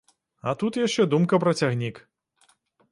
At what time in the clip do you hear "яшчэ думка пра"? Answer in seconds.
0.87-1.57